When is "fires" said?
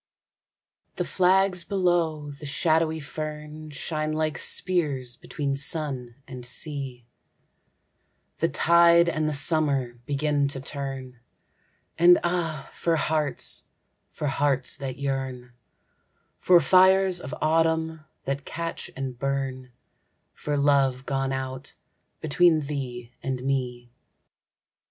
16.59-17.19